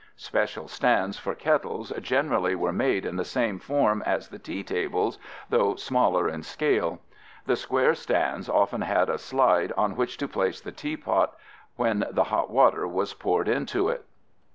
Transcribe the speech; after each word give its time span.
Special 0.15 0.67
stands 0.67 1.19
for 1.19 1.35
kettles 1.35 1.93
generally 2.01 2.55
were 2.55 2.73
made 2.73 3.05
in 3.05 3.17
the 3.17 3.23
same 3.23 3.59
form 3.59 4.01
as 4.03 4.29
the 4.29 4.39
tea 4.39 4.63
tables, 4.63 5.19
though 5.51 5.75
smaller 5.75 6.27
in 6.27 6.41
scale 6.41 6.93
(fig. 6.93 6.97
14). 6.99 7.05
The 7.45 7.55
square 7.55 7.93
stands 7.93 8.49
often 8.49 8.81
had 8.81 9.11
a 9.11 9.19
slide 9.19 9.71
on 9.77 9.95
which 9.95 10.17
to 10.17 10.27
place 10.27 10.59
the 10.59 10.71
teapot 10.71 11.35
when 11.75 12.07
the 12.09 12.23
hot 12.33 12.49
water 12.49 12.87
was 12.87 13.13
poured 13.13 13.47
into 13.47 13.89
it. 13.89 14.03